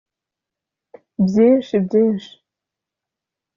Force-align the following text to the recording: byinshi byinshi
byinshi 1.25 1.75
byinshi 1.85 2.31